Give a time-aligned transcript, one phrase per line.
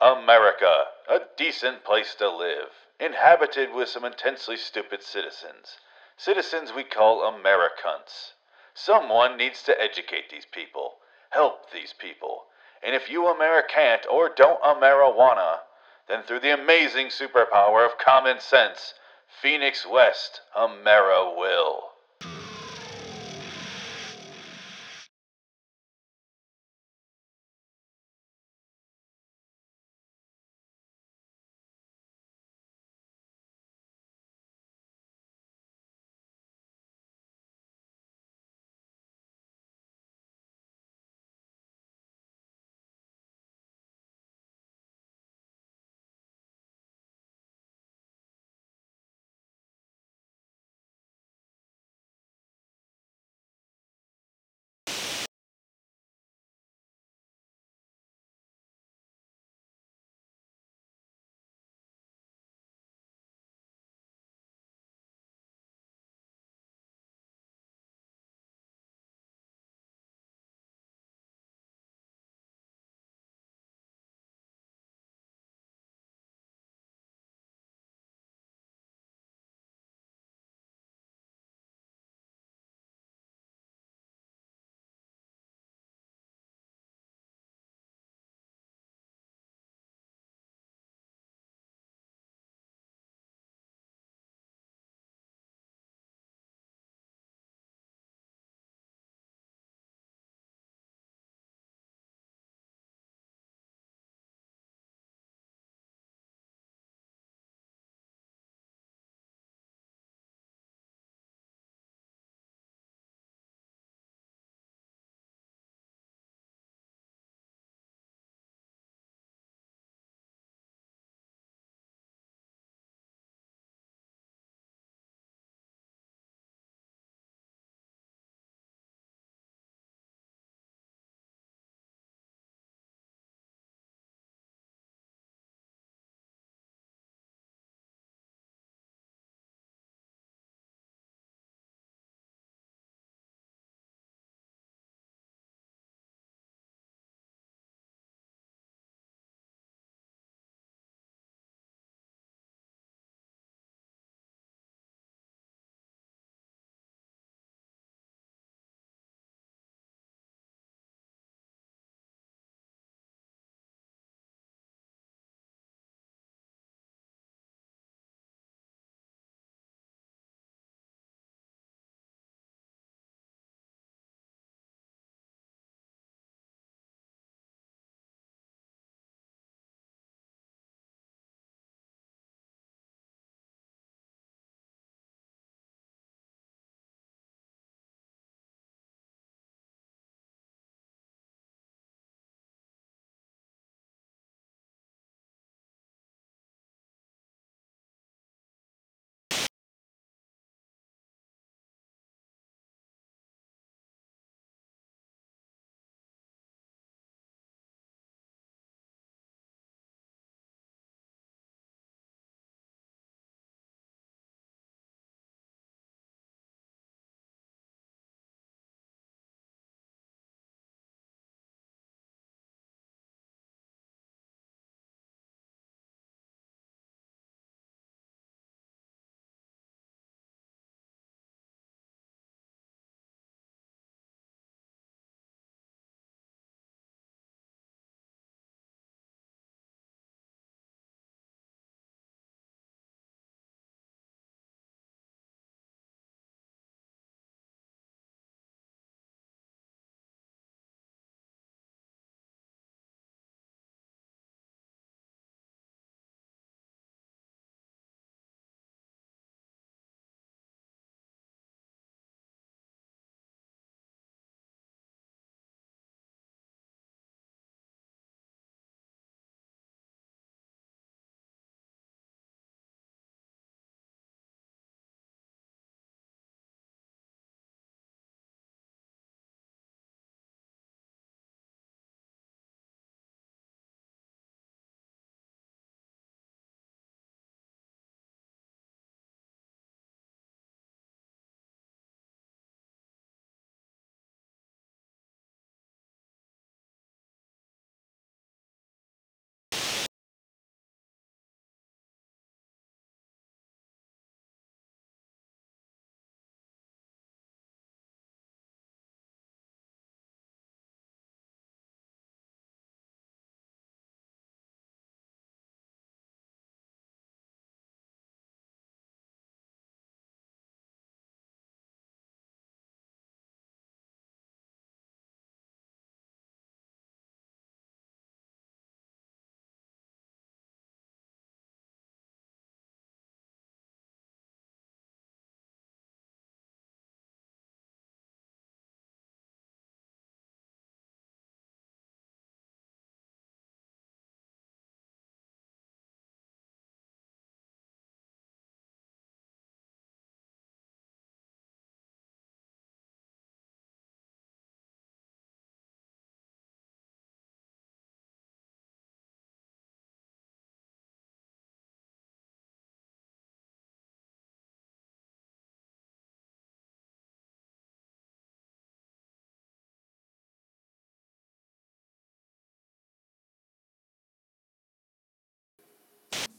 [0.00, 5.78] America, a decent place to live, inhabited with some intensely stupid citizens.
[6.16, 8.34] Citizens we call Americans.
[8.74, 10.98] Someone needs to educate these people,
[11.30, 12.44] help these people.
[12.80, 15.60] And if you American't or don't Amerijuana,
[16.06, 18.94] then through the amazing superpower of common sense,
[19.42, 21.90] Phoenix West Amera will.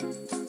[0.00, 0.39] Thank you.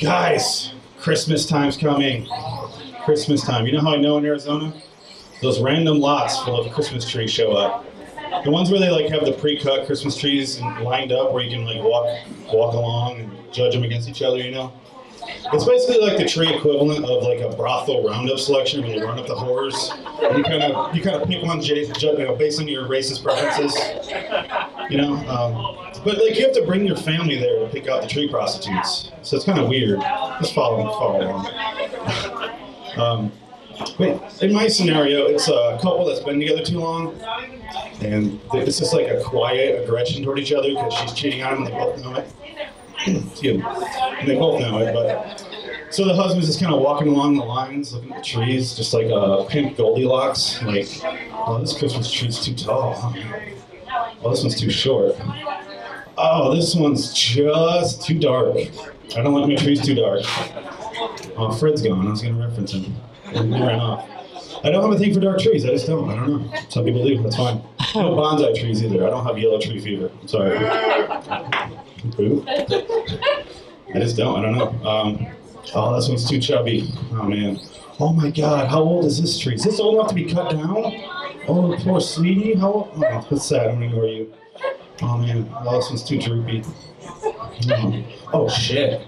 [0.00, 2.26] Guys, Christmas time's coming.
[3.04, 3.66] Christmas time.
[3.66, 4.72] You know how I know in Arizona?
[5.42, 7.84] Those random lots full of Christmas trees show up.
[8.42, 11.66] The ones where they like have the pre-cut Christmas trees lined up where you can
[11.66, 12.06] like walk
[12.50, 14.72] walk along and judge them against each other, you know?
[15.52, 19.18] It's basically like the tree equivalent of like a brothel roundup selection where they run
[19.18, 19.92] up the whores.
[20.26, 23.74] And you kind of you kind of pick one you based on your racist preferences.
[24.90, 28.02] You know, um, but like you have to bring your family there to pick out
[28.02, 29.12] the tree prostitutes.
[29.22, 30.00] So it's kind of weird.
[30.40, 31.46] Just follow along.
[32.96, 33.32] um,
[33.98, 37.14] wait, in my scenario, it's a couple that's been together too long,
[38.00, 41.58] and it's just like a quiet aggression toward each other because she's cheating on him
[41.58, 42.32] and they both know it.
[43.30, 43.64] Excuse me.
[44.18, 45.46] And they both know it, but
[45.90, 48.94] so the husband's just kind of walking along the lines, looking at the trees, just
[48.94, 50.62] like a pink Goldilocks.
[50.62, 50.88] Like,
[51.32, 53.14] oh, this Christmas tree's too tall.
[54.22, 55.16] Oh, this one's too short.
[56.18, 58.56] Oh, this one's just too dark.
[59.16, 60.20] I don't like my trees too dark.
[61.36, 62.06] Oh, Fred's gone.
[62.06, 62.94] I was going to reference him.
[63.32, 64.06] He ran off.
[64.62, 65.64] I don't have a thing for dark trees.
[65.64, 66.10] I just don't.
[66.10, 66.60] I don't know.
[66.68, 67.22] Some people do.
[67.22, 67.62] That's fine.
[67.94, 69.06] No bonsai trees either.
[69.06, 70.10] I don't have yellow tree fever.
[70.20, 70.58] I'm sorry.
[72.16, 72.44] Boo.
[72.46, 74.38] I just don't.
[74.38, 74.88] I don't know.
[74.88, 75.26] Um,
[75.74, 76.92] oh, this one's too chubby.
[77.12, 77.58] Oh man.
[77.98, 78.68] Oh my God.
[78.68, 79.54] How old is this tree?
[79.54, 80.92] Is this old enough to be cut down?
[81.50, 82.54] Oh, poor sweetie.
[82.54, 82.88] How?
[82.94, 83.68] Oh, that's sad.
[83.68, 84.32] I'm gonna ignore you.
[85.02, 85.50] Oh man.
[85.66, 86.62] Oh, this one's too droopy.
[87.24, 89.00] Oh, oh shit.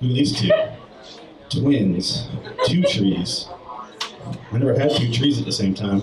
[0.00, 0.50] Who are these two?
[1.60, 2.28] twins,
[2.66, 3.48] two trees.
[4.52, 6.02] I never had two trees at the same time.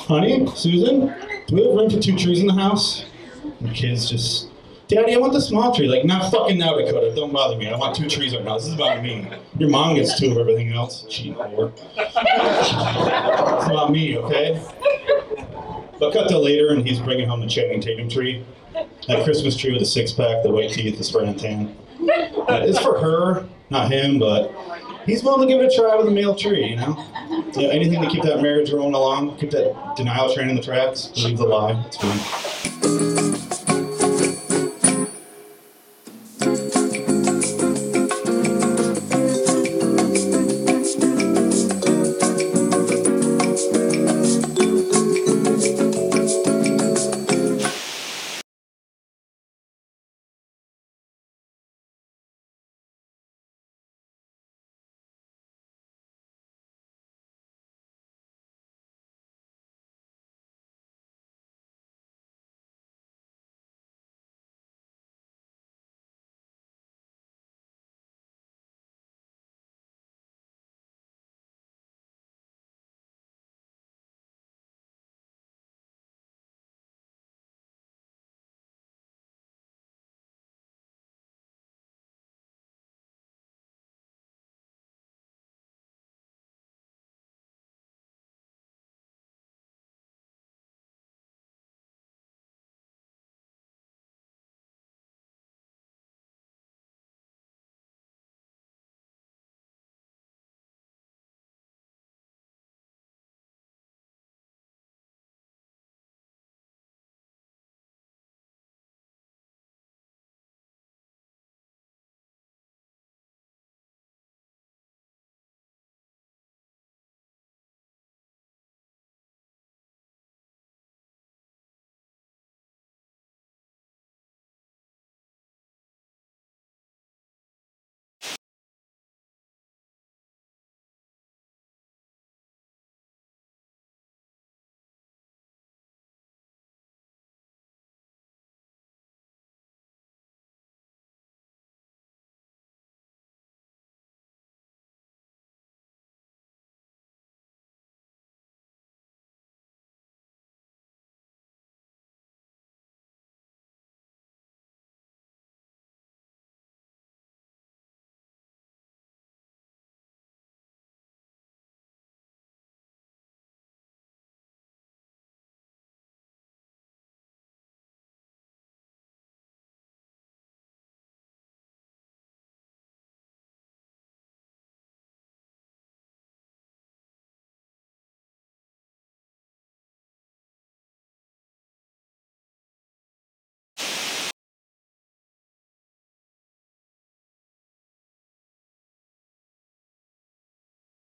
[0.00, 1.14] Honey, Susan,
[1.46, 3.04] do we have room for two trees in the house?
[3.60, 4.50] The kids just,
[4.86, 5.88] Daddy, I want the small tree.
[5.88, 7.12] Like, not fucking now, Dakota.
[7.14, 7.68] Don't bother me.
[7.68, 8.56] I want two trees right now.
[8.58, 9.26] This is about me.
[9.58, 11.06] Your mom gets two of everything else.
[11.08, 11.72] Cheap whore.
[11.96, 14.62] it's about me, okay?
[15.98, 18.44] But cut to later, and he's bringing home the Channing Tatum tree.
[19.08, 21.76] That Christmas tree with the six pack, the white teeth, the spray and tan.
[22.02, 24.52] Uh, It's for her, not him, but
[25.06, 26.96] he's willing to give it a try with a male tree, you know?
[27.54, 31.06] Yeah, anything to keep that marriage rolling along, keep that denial train in the tracks,
[31.06, 31.82] believe the lie.
[31.86, 33.23] It's fine.